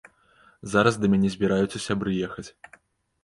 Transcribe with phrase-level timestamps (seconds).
[0.71, 2.47] Зараз да мяне збіраюцца сябры ехаць.